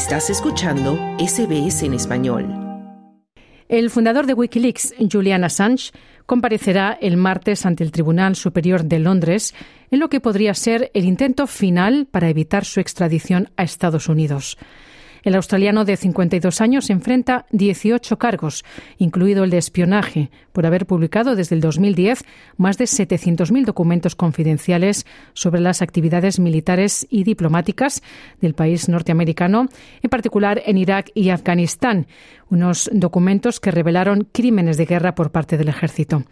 [0.00, 2.48] Estás escuchando SBS en español.
[3.68, 5.92] El fundador de Wikileaks, Julian Assange,
[6.24, 9.54] comparecerá el martes ante el Tribunal Superior de Londres
[9.90, 14.56] en lo que podría ser el intento final para evitar su extradición a Estados Unidos.
[15.22, 18.64] El australiano de 52 años enfrenta 18 cargos,
[18.98, 22.24] incluido el de espionaje, por haber publicado desde el 2010
[22.56, 28.02] más de 700.000 documentos confidenciales sobre las actividades militares y diplomáticas
[28.40, 29.68] del país norteamericano,
[30.02, 32.06] en particular en Irak y Afganistán,
[32.48, 36.24] unos documentos que revelaron crímenes de guerra por parte del ejército.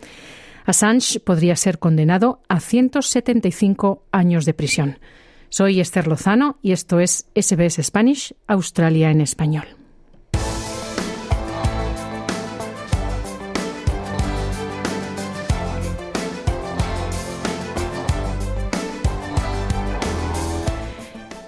[0.65, 4.99] Assange podría ser condenado a 175 años de prisión.
[5.51, 9.65] Soy Esther Lozano y esto es SBS Spanish, Australia en español.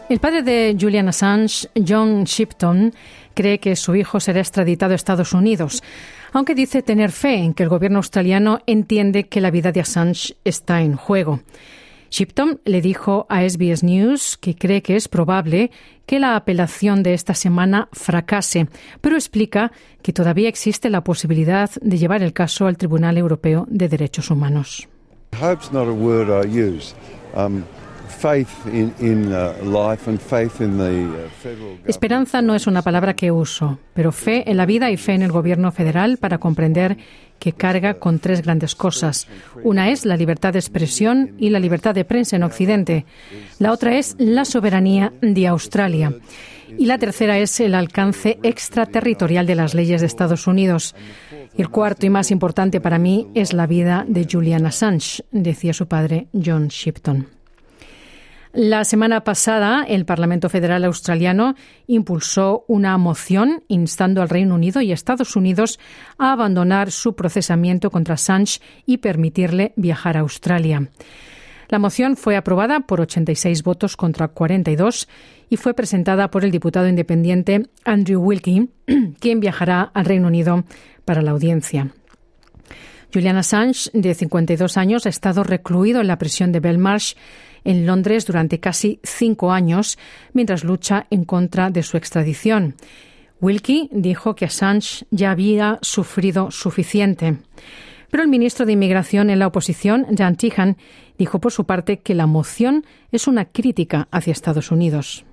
[0.09, 2.93] El padre de Julian Assange, John Shipton,
[3.35, 5.85] cree que su hijo será extraditado a Estados Unidos,
[6.33, 10.35] aunque dice tener fe en que el gobierno australiano entiende que la vida de Assange
[10.43, 11.41] está en juego.
[12.11, 15.71] Shipton le dijo a SBS News que cree que es probable
[16.07, 18.69] que la apelación de esta semana fracase,
[19.01, 19.71] pero explica
[20.03, 24.89] que todavía existe la posibilidad de llevar el caso al Tribunal Europeo de Derechos Humanos.
[31.87, 35.23] Esperanza no es una palabra que uso, pero fe en la vida y fe en
[35.23, 36.97] el gobierno federal para comprender
[37.39, 39.27] que carga con tres grandes cosas.
[39.65, 43.07] Una es la libertad de expresión y la libertad de prensa en Occidente.
[43.59, 46.13] La otra es la soberanía de Australia.
[46.79, 50.95] Y la tercera es el alcance extraterritorial de las leyes de Estados Unidos.
[51.57, 55.89] El cuarto y más importante para mí es la vida de Julian Assange, decía su
[55.89, 57.40] padre John Shipton.
[58.53, 61.55] La semana pasada, el Parlamento Federal Australiano
[61.87, 65.79] impulsó una moción instando al Reino Unido y Estados Unidos
[66.19, 70.89] a abandonar su procesamiento contra Assange y permitirle viajar a Australia.
[71.69, 75.09] La moción fue aprobada por 86 votos contra 42
[75.49, 78.69] y fue presentada por el diputado independiente Andrew Wilkie,
[79.21, 80.65] quien viajará al Reino Unido
[81.05, 81.95] para la audiencia.
[83.13, 87.15] Julian Assange, de 52 años, ha estado recluido en la prisión de Belmarsh
[87.65, 89.99] en Londres durante casi cinco años
[90.33, 92.75] mientras lucha en contra de su extradición.
[93.41, 97.39] Wilkie dijo que Assange ya había sufrido suficiente.
[98.11, 100.77] Pero el ministro de Inmigración en la oposición, Jan Tihan,
[101.17, 105.25] dijo por su parte que la moción es una crítica hacia Estados Unidos.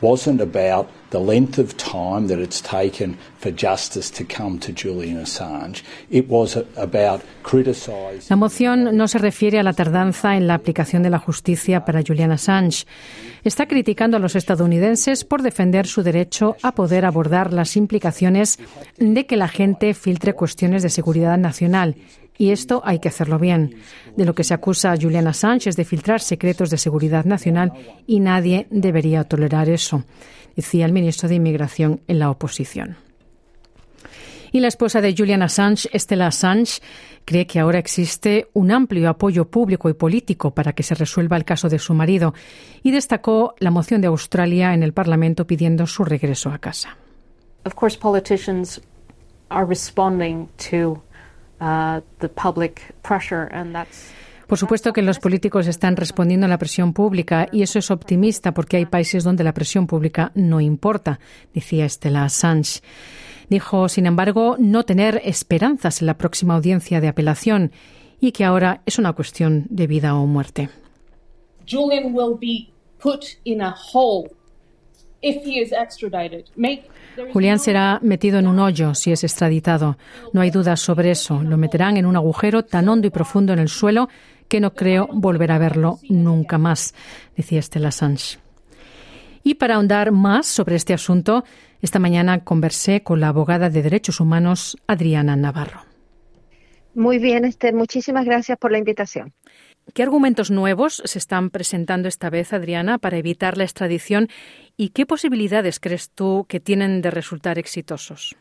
[0.00, 5.20] Wasn't about the length of time that it's taken for justice to come to Julian
[5.20, 5.82] Assange.
[6.10, 7.22] It was about.
[8.28, 12.02] La moción no se refiere a la tardanza en la aplicación de la justicia para
[12.02, 12.86] Julian Assange.
[13.44, 18.58] Está criticando a los estadounidenses por defender su derecho a poder abordar las implicaciones
[18.98, 21.94] de que la gente filtre cuestiones de seguridad nacional
[22.38, 23.76] y esto hay que hacerlo bien.
[24.16, 27.72] De lo que se acusa a Juliana Sánchez de filtrar secretos de seguridad nacional
[28.06, 30.04] y nadie debería tolerar eso,
[30.54, 32.96] decía el ministro de Inmigración en la oposición.
[34.52, 36.80] Y la esposa de Julian Assange, Estela Assange,
[37.26, 41.44] cree que ahora existe un amplio apoyo público y político para que se resuelva el
[41.44, 42.32] caso de su marido
[42.82, 46.96] y destacó la moción de Australia en el Parlamento pidiendo su regreso a casa.
[47.66, 48.80] Of course, politicians
[49.50, 51.02] are responding to
[51.60, 52.02] Uh,
[54.46, 58.52] Por supuesto que los políticos están respondiendo a la presión pública y eso es optimista
[58.52, 61.18] porque hay países donde la presión pública no importa,
[61.54, 62.82] decía Estela Assange.
[63.48, 67.72] Dijo, sin embargo, no tener esperanzas en la próxima audiencia de apelación
[68.20, 70.68] y que ahora es una cuestión de vida o muerte.
[71.66, 74.30] Julian will be put in a hole
[77.32, 79.96] Julián será metido en un hoyo si es extraditado.
[80.32, 81.42] No hay dudas sobre eso.
[81.42, 84.08] Lo meterán en un agujero tan hondo y profundo en el suelo
[84.48, 86.94] que no creo volver a verlo nunca más,
[87.36, 88.38] decía Estela Sanz.
[89.42, 91.44] Y para ahondar más sobre este asunto,
[91.80, 95.82] esta mañana conversé con la abogada de derechos humanos Adriana Navarro.
[96.94, 97.74] Muy bien, Esther.
[97.74, 99.32] Muchísimas gracias por la invitación.
[99.94, 104.28] ¿Qué argumentos nuevos se están presentando esta vez, Adriana, para evitar la extradición
[104.76, 108.36] y qué posibilidades crees tú que tienen de resultar exitosos?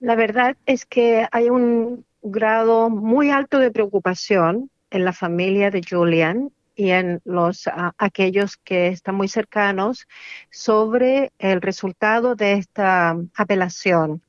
[0.00, 5.82] La verdad es que hay un grado muy alto de preocupación en la familia de
[5.88, 7.68] Julian y en los
[7.98, 10.06] aquellos que están muy cercanos
[10.50, 14.22] sobre el resultado de esta apelación,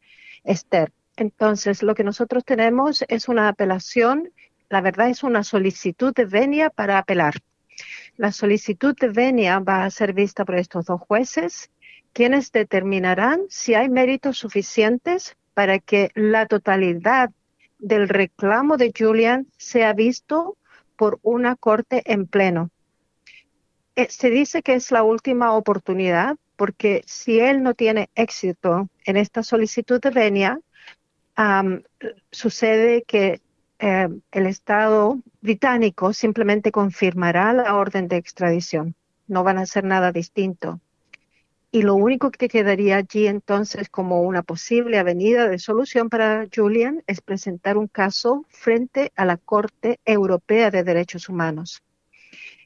[0.44, 0.92] Esther.
[1.16, 4.32] Entonces, lo que nosotros tenemos es una apelación
[4.74, 7.36] la verdad es una solicitud de venia para apelar.
[8.18, 11.70] La solicitud de venia va a ser vista por estos dos jueces,
[12.12, 17.30] quienes determinarán si hay méritos suficientes para que la totalidad
[17.78, 20.58] del reclamo de Julian sea visto
[20.96, 22.72] por una corte en pleno.
[23.96, 29.18] Eh, se dice que es la última oportunidad porque si él no tiene éxito en
[29.18, 30.60] esta solicitud de venia,
[32.32, 33.40] sucede que
[33.86, 38.96] eh, el Estado británico simplemente confirmará la orden de extradición.
[39.28, 40.80] No van a hacer nada distinto.
[41.70, 47.04] Y lo único que quedaría allí entonces como una posible avenida de solución para Julian
[47.08, 51.84] es presentar un caso frente a la Corte Europea de Derechos Humanos.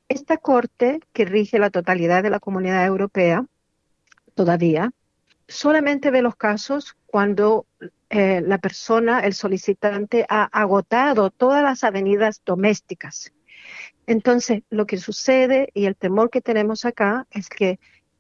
[0.09, 3.43] Esta Corte, que rige la totalidad de la comunidad europea,
[4.35, 4.91] todavía,
[5.47, 7.65] solamente ve los casos cuando
[8.09, 13.33] eh, la persona, el solicitante, ha agotado todas las avenidas domésticas.
[14.05, 17.79] Entonces, lo que sucede y el temor que tenemos acá es que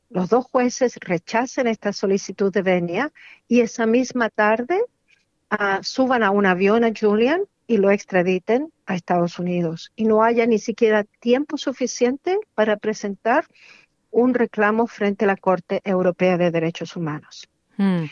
[0.09, 3.11] los dos jueces rechacen esta solicitud de venia
[3.47, 4.81] y esa misma tarde
[5.49, 10.23] ah, suban a un avión a Julian y lo extraditen a Estados Unidos y no
[10.23, 13.45] haya ni siquiera tiempo suficiente para presentar
[14.11, 17.49] un reclamo frente a la Corte Europea de Derechos Humanos.
[17.77, 18.05] Hmm.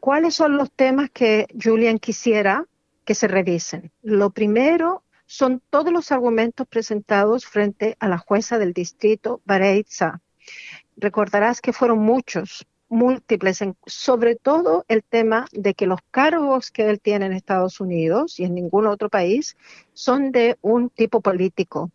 [0.00, 2.66] ¿Cuáles son los temas que Julian quisiera
[3.04, 3.92] que se revisen?
[4.02, 10.22] Lo primero son todos los argumentos presentados frente a la jueza del distrito, Bareitza.
[10.96, 16.98] Recordarás que fueron muchos, múltiples, sobre todo el tema de que los cargos que él
[16.98, 19.56] tiene en Estados Unidos y en ningún otro país
[19.92, 21.90] son de un tipo político,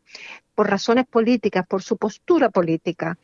[0.54, 3.18] por razones políticas, por su postura política,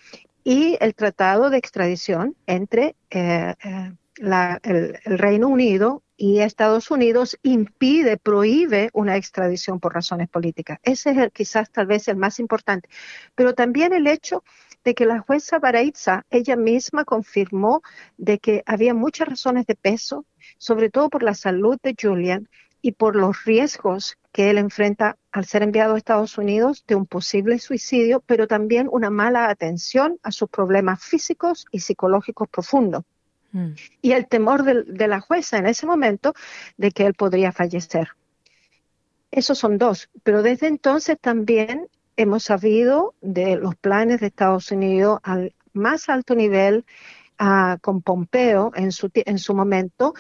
[0.44, 3.92] y el tratado de extradición entre eh, eh,
[4.22, 10.80] el, Reino Unido y Estados Unidos impide, prohíbe una extradición por razones políticas.
[10.84, 12.90] Ese es el, quizás tal vez el más importante.
[13.36, 14.44] Pero también el hecho
[14.84, 17.82] de que la jueza Baraitza, ella misma confirmó
[18.18, 20.26] de que había muchas razones de peso,
[20.58, 22.48] sobre todo por la salud de Julian
[22.82, 27.06] y por los riesgos que él enfrenta al ser enviado a Estados Unidos de un
[27.06, 33.04] posible suicidio, pero también una mala atención a sus problemas físicos y psicológicos profundos.
[33.53, 33.71] Mm.
[34.01, 36.33] y el temor de, la jueza en ese momento
[36.77, 38.09] de que él podría fallecer.
[39.30, 45.19] Esos son dos, pero desde entonces también hemos sabido de los planes de Estados Unidos
[45.24, 46.86] al más alto nivel
[47.38, 50.13] ah, con Pompeo en su, en su momento,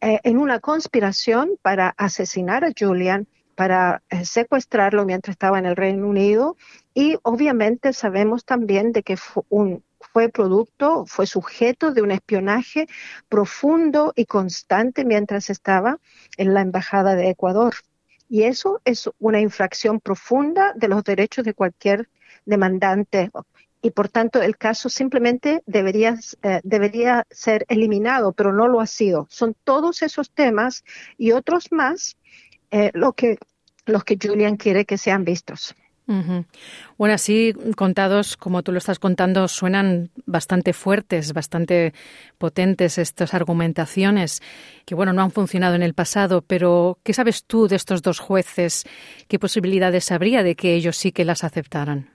[0.00, 5.76] eh, en una conspiración para asesinar a Julian, para eh, secuestrarlo mientras estaba en el
[5.76, 6.56] Reino Unido
[6.92, 9.84] y obviamente sabemos también de que fue un,
[10.14, 12.86] fue producto, fue sujeto de un espionaje
[13.28, 15.98] profundo y constante mientras estaba
[16.36, 17.74] en la Embajada de Ecuador.
[18.28, 22.08] Y eso es una infracción profunda de los derechos de cualquier
[22.46, 23.32] demandante.
[23.82, 28.86] Y por tanto, el caso simplemente debería, eh, debería ser eliminado, pero no lo ha
[28.86, 29.26] sido.
[29.30, 30.84] Son todos esos temas
[31.18, 32.16] y otros más
[32.70, 33.38] eh, lo que,
[33.84, 35.74] los que Julian quiere que sean vistos.
[36.06, 41.94] Bueno, así contados, como tú lo estás contando, suenan bastante fuertes, bastante
[42.36, 44.42] potentes estas argumentaciones
[44.84, 48.18] que, bueno, no han funcionado en el pasado, pero ¿qué sabes tú de estos dos
[48.18, 48.84] jueces?
[49.28, 52.13] ¿Qué posibilidades habría de que ellos sí que las aceptaran?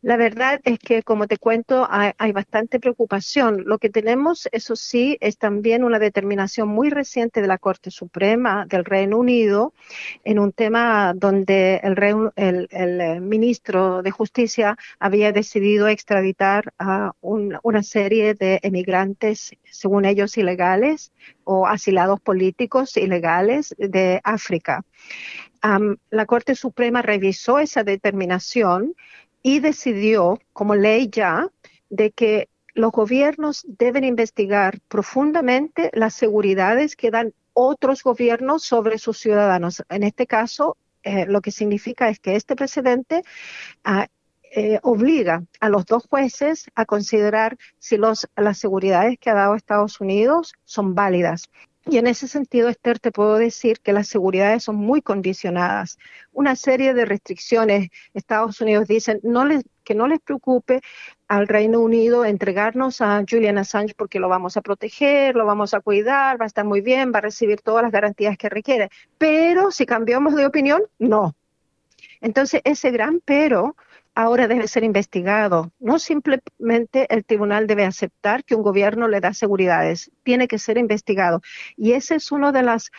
[0.00, 3.64] La verdad es que, como te cuento, hay, bastante preocupación.
[3.66, 8.64] Lo que tenemos, eso sí, es también una determinación muy reciente de la Corte Suprema
[8.66, 9.72] del Reino Unido
[10.22, 18.34] en un tema donde el, el, ministro de Justicia había decidido extraditar a una serie
[18.34, 21.12] de emigrantes, según ellos, ilegales
[21.42, 24.84] o asilados políticos ilegales de África.
[26.10, 28.94] la Corte Suprema revisó esa determinación
[29.48, 31.48] y decidió, como ley ya,
[31.88, 39.16] de que los gobiernos deben investigar profundamente las seguridades que dan otros gobiernos sobre sus
[39.18, 39.82] ciudadanos.
[39.88, 43.22] En este caso, eh, lo que significa es que este presidente
[43.84, 44.08] ah,
[44.54, 49.98] eh, obliga a los dos jueces a considerar si las seguridades que ha dado Estados
[49.98, 51.48] Unidos son válidas.
[51.90, 55.96] Y en ese sentido, Esther, te puedo decir que las seguridades son muy condicionadas.
[56.32, 57.88] Una serie de restricciones.
[58.12, 60.82] Estados Unidos dicen no les, que no les preocupe
[61.28, 65.80] al Reino Unido entregarnos a Julian Assange porque lo vamos a proteger, lo vamos a
[65.80, 68.90] cuidar, va a estar muy bien, va a recibir todas las garantías que requiere.
[69.16, 71.34] Pero si cambiamos de opinión, no.
[72.20, 73.76] Entonces, ese gran pero
[74.18, 75.70] ahora debe ser investigado.
[75.78, 80.76] No simplemente el tribunal debe aceptar que un gobierno le da seguridades, tiene que ser
[80.76, 81.40] investigado.
[81.76, 82.90] Y esa es una de las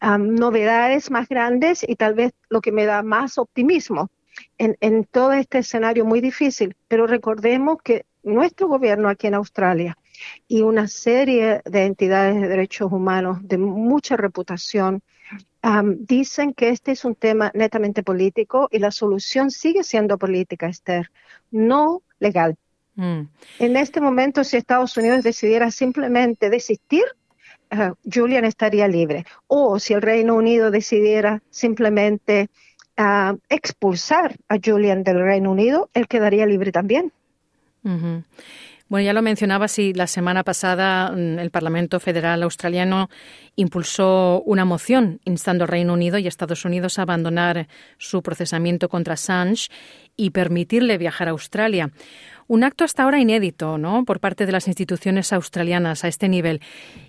[0.00, 4.10] novedades más grandes y tal vez lo que me da más optimismo.
[4.58, 6.76] en, en todo este escenario muy difícil.
[6.88, 9.96] Pero recordemos que nuestro gobierno aquí en Australia
[10.46, 15.02] y una serie de entidades de derechos humanos de mucha reputación
[15.98, 21.10] dicen que este es un tema netamente político y la solución sigue siendo política, Esther,
[21.50, 22.56] no legal.
[22.94, 23.22] Mm.
[23.58, 27.04] En este momento, si Estados Unidos decidiera simplemente desistir,
[27.72, 29.24] uh, Julian estaría libre.
[29.46, 32.48] O si el Reino Unido decidiera simplemente
[32.98, 37.12] uh, expulsar a Julian del Reino Unido, él quedaría libre también.
[38.90, 43.08] Bueno, ya lo mencionaba, si la semana pasada mm, el Parlamento Federal Australiano
[43.54, 47.68] impulsó una moción instando al Reino Unido y Estados Unidos a abandonar
[47.98, 49.68] su procesamiento contra Assange
[50.16, 51.92] y permitirle viajar a Australia.
[52.48, 54.04] Un acto hasta ahora inédito, ¿no?
[54.04, 56.60] Por parte de las instituciones australianas a este nivel.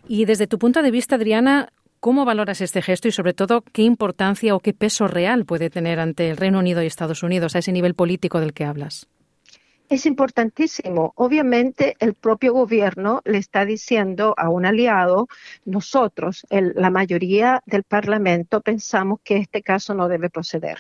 [0.08, 1.70] Y desde tu punto de vista, Adriana,
[2.00, 6.00] ¿Cómo valoras este gesto y, sobre todo, qué importancia o qué peso real puede tener
[6.00, 9.08] ante el Reino Unido y Estados Unidos a ese nivel político del que hablas?
[9.92, 11.12] Es importantísimo.
[11.18, 15.28] Obviamente el propio gobierno le está diciendo a un aliado,
[15.66, 20.78] nosotros, la mayoría del Parlamento, pensamos que este caso no debe proceder.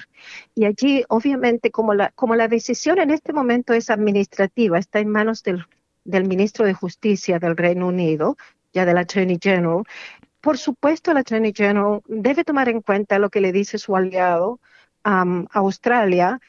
[0.55, 5.09] Y allí, obviamente, como la, como la decisión en este momento es administrativa, está en
[5.09, 5.65] manos del,
[6.05, 8.37] del ministro de Justicia del Reino Unido,
[8.71, 9.83] ya del Attorney General,
[10.39, 14.61] por supuesto, el Attorney General debe tomar en cuenta lo que le dice su aliado
[15.03, 16.39] a Australia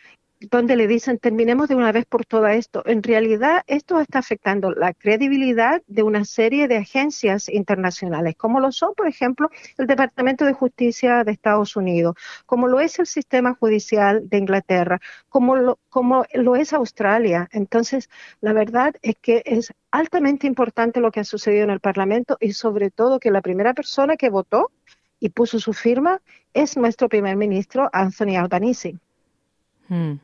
[0.50, 2.82] donde le dicen terminemos de una vez por todo esto.
[2.86, 8.72] En realidad, esto está afectando la credibilidad de una serie de agencias internacionales, como lo
[8.72, 13.54] son, por ejemplo, el Departamento de Justicia de Estados Unidos, como lo es el sistema
[13.54, 17.48] judicial de Inglaterra, como lo, es Australia.
[17.52, 18.08] Entonces,
[18.40, 22.52] la verdad es que es altamente importante lo que ha sucedido en el Parlamento y
[22.52, 24.70] sobre todo que la primera persona que votó
[25.20, 26.20] y puso su firma
[26.52, 28.96] es nuestro primer ministro, Anthony Albanese.
[29.88, 30.14] Hmm.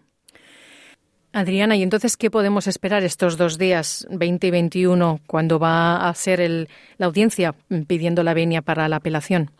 [1.38, 6.14] Adriana, ¿y entonces qué podemos esperar estos dos días, 20 y 21, cuando va a
[6.14, 7.54] ser la audiencia
[7.86, 9.50] pidiendo la venia para la apelación?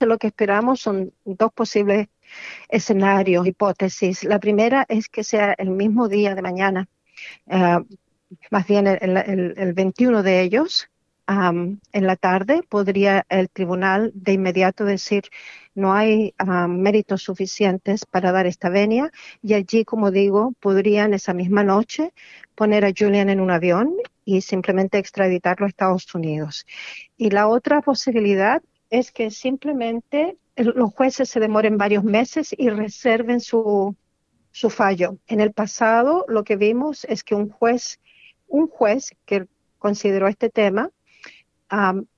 [0.00, 2.08] Lo que esperamos son dos posibles
[2.68, 4.24] escenarios, hipótesis.
[4.24, 6.88] La primera es que sea el mismo día de mañana,
[7.46, 7.78] eh,
[8.50, 10.88] más bien el, 21 de ellos,
[11.30, 15.24] en la tarde, podría el tribunal de inmediato decir
[15.76, 21.32] no hay ah, méritos suficientes para dar esta venia y allí, como digo, podrían esa
[21.32, 22.12] misma noche
[22.56, 23.94] poner a Julian en un avión
[24.24, 26.66] y simplemente extraditarlo a Estados Unidos.
[27.16, 28.60] Y la otra posibilidad
[28.90, 33.94] es que simplemente los jueces se demoren varios meses y reserven su,
[34.50, 35.16] su fallo.
[35.28, 38.00] En el pasado lo que vimos es que un juez,
[38.48, 39.46] un juez que
[39.78, 40.90] consideró este tema,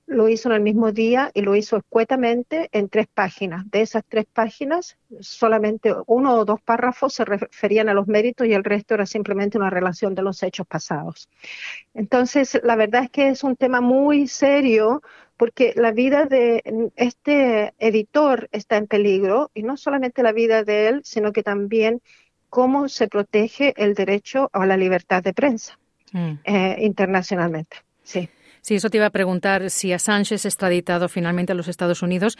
[0.05, 3.69] lo hizo en el mismo día y lo hizo escuetamente en tres páginas.
[3.69, 8.53] De esas tres páginas, solamente uno o dos párrafos se referían a los méritos y
[8.53, 11.29] el resto era simplemente una relación de los hechos pasados.
[11.93, 15.01] Entonces, la verdad es que es un tema muy serio
[15.37, 16.63] porque la vida de
[16.95, 22.01] este editor está en peligro y no solamente la vida de él, sino que también
[22.49, 25.79] cómo se protege el derecho a la libertad de prensa
[26.11, 26.33] mm.
[26.43, 27.77] eh, internacionalmente.
[28.03, 28.29] Sí.
[28.63, 32.37] Sí, eso te iba a preguntar si Assange es extraditado finalmente a los Estados Unidos,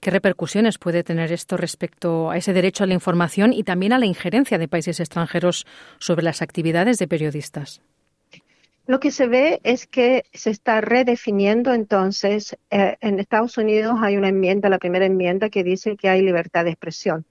[0.00, 4.00] ¿qué repercusiones puede tener esto respecto a ese derecho a la información y también a
[4.00, 5.68] la injerencia de países extranjeros
[6.00, 7.82] sobre las actividades de periodistas?
[8.88, 14.16] Lo que se ve es que se está redefiniendo entonces, eh, en Estados Unidos hay
[14.16, 17.24] una enmienda, la primera enmienda, que dice que hay libertad de expresión.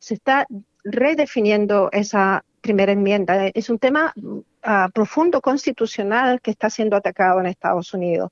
[0.00, 0.48] Se está
[0.82, 3.48] redefiniendo esa primera enmienda.
[3.48, 8.30] Es un tema uh, profundo constitucional que está siendo atacado en Estados Unidos.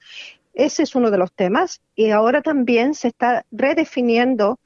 [0.55, 4.59] Ese es uno de los temas y ahora también se está redefiniendo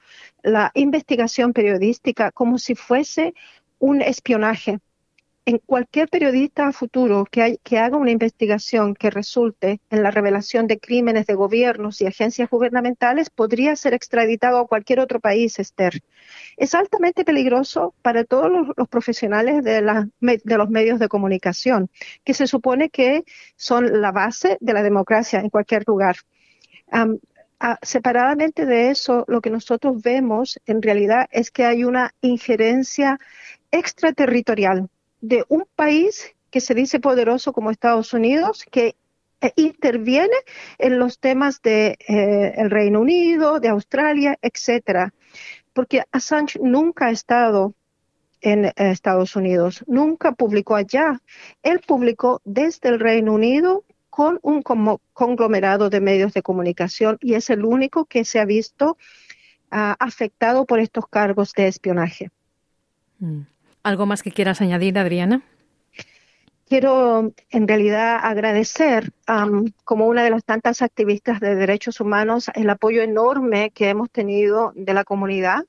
[0.43, 3.35] la investigación periodística como si fuese
[3.81, 4.79] un espionaje
[5.47, 10.81] en cualquier periodista futuro que, que, haga una investigación que resulte en la revelación de
[10.81, 16.03] crímenes de gobiernos y agencias gubernamentales podría ser extraditado a cualquier otro país, Esther.
[16.57, 19.83] Es altamente peligroso para todos los, profesionales de,
[20.21, 21.91] de, los medios de comunicación,
[22.25, 23.25] que se supone que
[23.55, 26.17] son la base de la democracia en cualquier lugar.
[27.83, 33.21] separadamente de eso, lo que nosotros vemos en realidad es que hay una injerencia
[33.71, 34.89] extraterritorial
[35.27, 38.95] de un país que se dice poderoso como Estados Unidos, que
[39.41, 40.37] eh, interviene
[40.79, 45.13] en los temas de eh, Reino Unido, de Australia, etcétera,
[45.73, 47.75] porque Assange nunca ha estado
[48.41, 51.21] en eh, Estados Unidos, nunca publicó allá.
[51.63, 57.51] Él publicó desde el Reino Unido con un conglomerado de medios de comunicación y es
[57.51, 58.97] el único que se ha visto
[59.71, 62.31] ah, afectado por estos cargos de espionaje.
[63.19, 63.43] Mm.
[63.87, 65.43] ¿Algo más que quieras añadir, Adriana?
[66.69, 69.13] quiero en realidad agradecer
[69.85, 74.73] como una de las tantas activistas de derechos humanos el apoyo enorme que hemos tenido
[74.75, 75.61] de la comunidad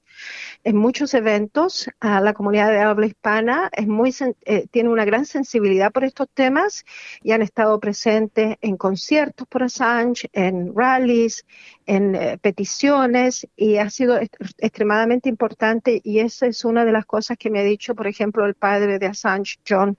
[0.64, 1.90] en muchos eventos.
[2.02, 4.14] la comunidad de habla hispana es muy,
[4.46, 6.86] eh, tiene una gran sensibilidad por estos temas
[7.24, 11.46] y han estado presentes en conciertos por Assange, en rallies,
[11.86, 14.20] en eh, peticiones y ha sido
[14.58, 18.46] extremadamente importante y esa es una de las cosas que me ha dicho, por ejemplo,
[18.46, 19.98] el padre de Assange, John,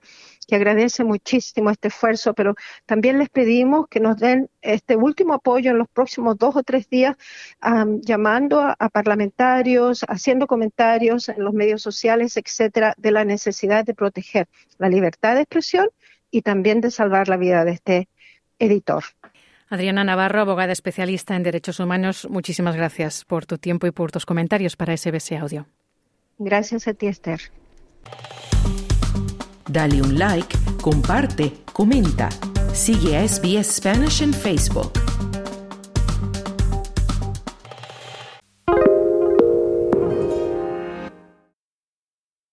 [0.49, 5.71] que agradece muchísimo este esfuerzo, pero también les pedimos que nos den este último apoyo
[5.71, 7.15] en los próximos dos o tres días,
[8.01, 14.47] llamando a, parlamentarios, haciendo comentarios en los medios sociales, etcétera, de la necesidad de proteger
[14.77, 15.89] la libertad de expresión
[16.31, 18.09] y también de salvar la vida de este
[18.59, 19.03] editor.
[19.69, 24.25] Adriana Navarro, abogada especialista en derechos humanos, muchísimas gracias por tu tiempo y por tus
[24.25, 25.67] comentarios para SBS Audio.
[26.39, 27.39] Gracias a ti, Esther.
[29.69, 32.29] Dale un like, comparte, comenta.
[32.73, 34.93] Sigue a SBS Spanish en Facebook.